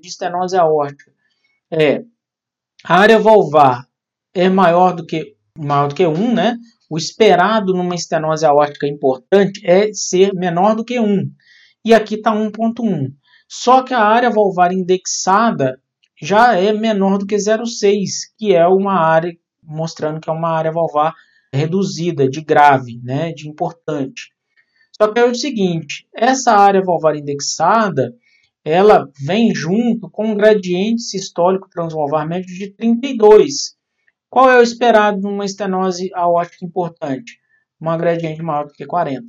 [0.00, 1.12] de estenose aórtica
[1.70, 2.02] é
[2.84, 3.86] a área valvar
[4.32, 6.56] é maior do que maior do que 1, né?
[6.88, 11.28] O esperado numa estenose aórtica importante é ser menor do que 1.
[11.84, 13.12] E aqui está 1.1.
[13.48, 15.80] Só que a área valvar indexada
[16.20, 18.08] já é menor do que 0,6,
[18.38, 21.12] que é uma área mostrando que é uma área valvar
[21.52, 24.32] reduzida, de grave, né, de importante.
[24.96, 28.14] Só que é o seguinte, essa área valvar indexada,
[28.64, 33.76] ela vem junto com um gradiente sistólico transvalvar médio de 32.
[34.30, 37.38] Qual é o esperado numa estenose aórtica importante?
[37.80, 39.24] Uma gradiente maior do que 40.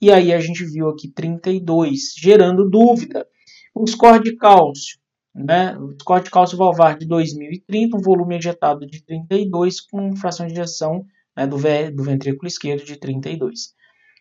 [0.00, 3.26] E aí a gente viu aqui 32, gerando dúvida.
[3.74, 4.98] O score de cálcio,
[5.34, 5.76] né?
[5.78, 10.52] O score de cálcio valvar de 2030, um volume ejetado de 32, com fração de
[10.52, 11.04] ejeção
[11.36, 13.74] né, do, do ventrículo esquerdo de 32.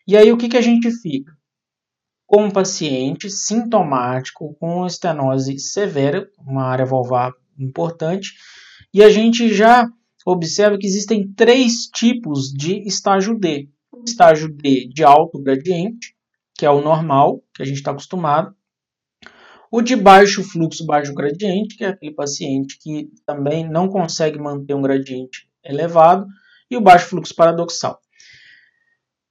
[0.08, 1.32] E aí o que, que a gente fica?
[2.34, 8.34] Com um paciente sintomático com estenose severa, uma área valvar importante,
[8.92, 9.88] e a gente já
[10.26, 13.70] observa que existem três tipos de estágio D.
[13.92, 16.16] O estágio D de alto gradiente,
[16.56, 18.56] que é o normal, que a gente está acostumado.
[19.72, 24.74] O de baixo fluxo, baixo gradiente, que é aquele paciente que também não consegue manter
[24.74, 26.26] um gradiente elevado.
[26.68, 28.00] E o baixo fluxo paradoxal.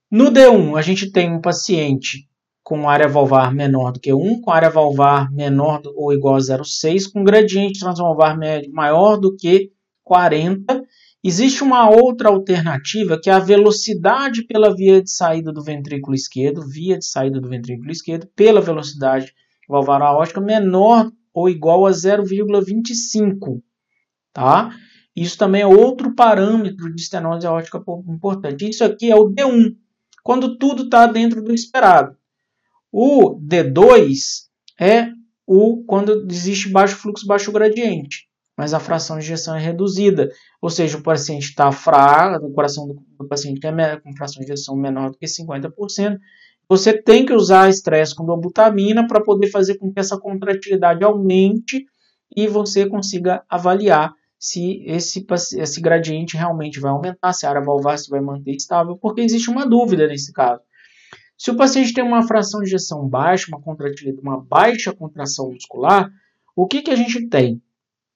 [0.09, 2.29] No D1, a gente tem um paciente
[2.63, 7.11] com área valvar menor do que 1, com área valvar menor ou igual a 0,6,
[7.11, 9.71] com gradiente transvalvar médio maior do que
[10.03, 10.83] 40.
[11.21, 16.67] Existe uma outra alternativa que é a velocidade pela via de saída do ventrículo esquerdo,
[16.67, 19.33] via de saída do ventrículo esquerdo, pela velocidade
[19.67, 23.61] valvar aórtica menor ou igual a 0,25,
[24.31, 24.73] tá?
[25.15, 28.69] Isso também é outro parâmetro de estenose aórtica importante.
[28.69, 29.75] Isso aqui é o D1,
[30.23, 32.17] quando tudo está dentro do esperado.
[32.93, 34.45] O D2
[34.79, 35.07] é
[35.45, 38.27] o quando existe baixo fluxo, baixo gradiente
[38.57, 40.31] mas a fração de ejeção é reduzida.
[40.61, 44.75] Ou seja, o paciente está fraco, o coração do, paciente é com fração de ejeção
[44.75, 46.19] menor do que 50%.
[46.69, 51.85] Você tem que usar estresse com dobutamina para poder fazer com que essa contratilidade aumente
[52.35, 55.25] e você consiga avaliar se esse,
[55.57, 59.49] esse gradiente realmente vai aumentar, se a área valvar se vai manter estável, porque existe
[59.49, 60.61] uma dúvida nesse caso.
[61.37, 66.09] Se o paciente tem uma fração de ejeção baixa, uma contratilidade, uma baixa contração muscular,
[66.55, 67.61] o que, que a gente tem?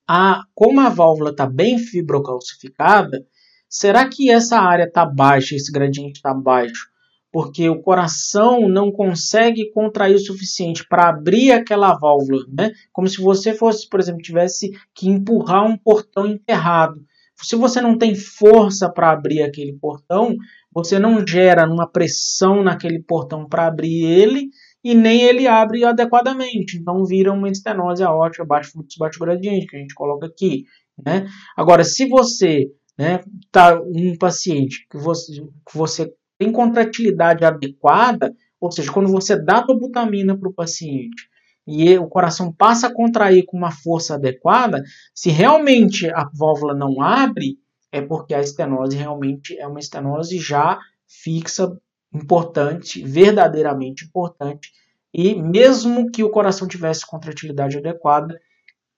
[0.08, 3.26] a, como a válvula está bem fibrocalcificada,
[3.68, 6.88] será que essa área está baixa, esse gradiente está baixo?
[7.30, 12.72] Porque o coração não consegue contrair o suficiente para abrir aquela válvula, né?
[12.94, 17.02] Como se você fosse, por exemplo, tivesse que empurrar um portão enterrado.
[17.36, 20.36] Se você não tem força para abrir aquele portão,
[20.78, 24.52] você não gera uma pressão naquele portão para abrir ele
[24.84, 26.78] e nem ele abre adequadamente.
[26.78, 30.66] Então vira uma estenose aórtica, baixo fluxo, baixo gradiente, que a gente coloca aqui.
[31.04, 31.26] Né?
[31.58, 33.22] Agora, se você né,
[33.52, 39.62] tá um paciente que você, que você tem contratilidade adequada, ou seja, quando você dá
[39.62, 41.28] dobutamina para o paciente
[41.66, 44.84] e o coração passa a contrair com uma força adequada,
[45.16, 47.58] se realmente a válvula não abre,
[47.92, 51.78] é porque a estenose realmente é uma estenose já fixa
[52.14, 54.72] importante, verdadeiramente importante,
[55.14, 58.40] e mesmo que o coração tivesse contratilidade adequada,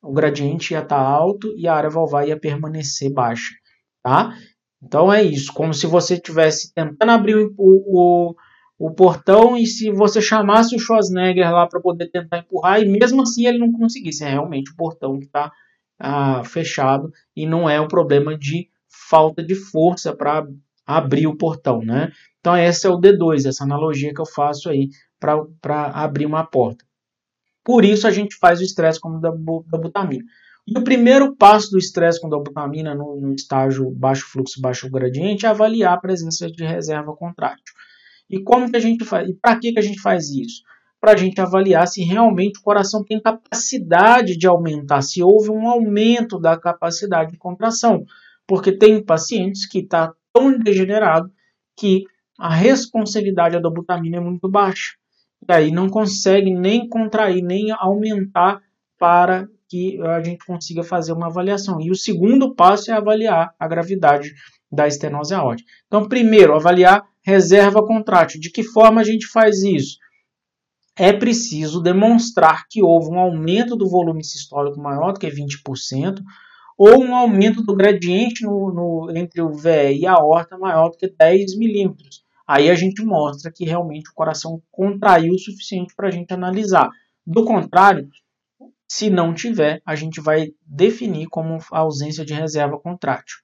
[0.02, 3.54] o gradiente ia estar alto e a área valvar ia permanecer baixa,
[4.02, 4.36] tá?
[4.82, 8.36] Então é isso, como se você estivesse tentando abrir o, o,
[8.78, 13.22] o, portão e se você chamasse o Schwarzenegger lá para poder tentar empurrar e mesmo
[13.22, 15.52] assim ele não conseguisse, é realmente o portão que está
[16.00, 20.48] ah, fechado e não é um problema de falta de força para
[20.86, 22.12] abrir o portão, né?
[22.40, 24.90] Então, esse é o D2, essa analogia que eu faço aí
[25.20, 26.84] para abrir uma porta.
[27.64, 30.24] Por isso, a gente faz o estresse como da, da butamina.
[30.70, 35.46] E o primeiro passo do estresse com dobutamina no, no, estágio baixo fluxo, baixo gradiente
[35.46, 37.74] é avaliar a presença de reserva contrátil.
[38.30, 39.28] E como que a gente faz?
[39.28, 40.62] E para que, que a gente faz isso?
[41.02, 45.68] Para a gente avaliar se realmente o coração tem capacidade de aumentar, se houve um
[45.68, 48.06] aumento da capacidade de contração.
[48.50, 51.32] Porque tem pacientes que está tão degenerado
[51.78, 52.06] que
[52.40, 54.96] a responsividade à dobutamina é muito baixa.
[55.48, 58.60] E aí não consegue nem contrair, nem aumentar
[58.98, 61.80] para que a gente consiga fazer uma avaliação.
[61.80, 64.34] E o segundo passo é avaliar a gravidade
[64.72, 65.70] da estenose aórtica.
[65.86, 68.40] Então, primeiro, avaliar reserva contrátil.
[68.40, 70.00] De que forma a gente faz isso?
[70.98, 76.20] É preciso demonstrar que houve um aumento do volume sistólico maior do que 20%,
[76.80, 80.98] ou um aumento do gradiente no, no, entre o VE e a aorta maior do
[80.98, 82.24] que 10 milímetros.
[82.48, 86.90] Aí a gente mostra que realmente o coração contraiu o suficiente para a gente analisar.
[87.28, 88.08] Do contrário,
[88.88, 93.36] Se não tiver, a gente vai definir como ausência de reserva contrátil.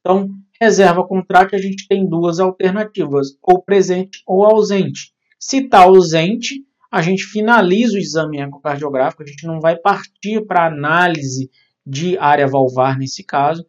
[0.00, 0.28] Então,
[0.60, 5.12] reserva contrátil, a gente tem duas alternativas, ou presente ou ausente.
[5.40, 10.66] Se está ausente, a gente finaliza o exame ecocardiográfico, a gente não vai partir para
[10.66, 11.50] análise
[11.86, 13.64] de área valvar nesse caso,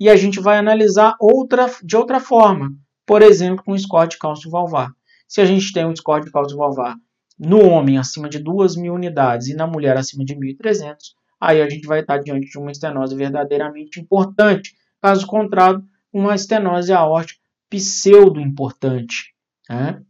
[0.00, 2.70] e a gente vai analisar outra, de outra forma,
[3.04, 4.90] por exemplo, com score de cálcio valvar.
[5.26, 6.96] Se a gente tem um score de cálcio valvar
[7.38, 10.96] no homem acima de 2.000 unidades e na mulher acima de 1.300,
[11.40, 14.74] aí a gente vai estar diante de uma estenose verdadeiramente importante.
[15.00, 15.82] Caso contrário,
[16.12, 19.34] uma estenose aórtica pseudo-importante.
[19.68, 20.02] Né?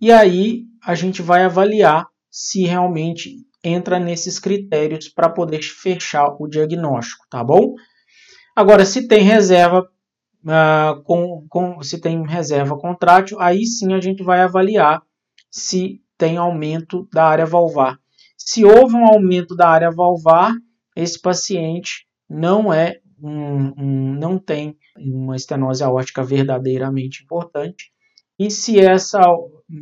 [0.00, 6.46] E aí a gente vai avaliar se realmente entra nesses critérios para poder fechar o
[6.46, 7.74] diagnóstico, tá bom?
[8.54, 9.80] Agora, se tem reserva
[10.44, 15.02] uh, com, com, se tem reserva contrátil, aí sim a gente vai avaliar
[15.50, 17.98] se tem aumento da área valvar.
[18.36, 20.52] Se houve um aumento da área valvar,
[20.94, 27.90] esse paciente não é um, um, não tem uma estenose aórtica verdadeiramente importante.
[28.38, 29.20] E se essa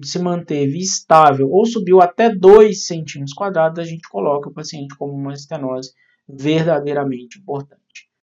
[0.03, 5.13] se manteve estável ou subiu até 2 centímetros quadrados, a gente coloca o paciente como
[5.13, 5.93] uma estenose
[6.29, 7.82] verdadeiramente importante.